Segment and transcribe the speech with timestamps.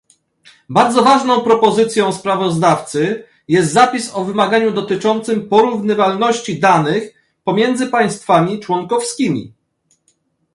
[0.69, 9.53] Bardzo ważną propozycją sprawozdawcy jest zapis o wymaganiu dotyczącym porównywalności danych pomiędzy państwami członkowskimi